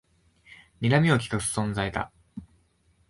[0.81, 2.11] にらみをきかす存在だ